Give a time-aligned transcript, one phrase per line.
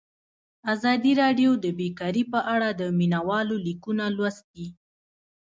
[0.73, 4.67] ازادي راډیو د بیکاري په اړه د مینه والو لیکونه لوستي.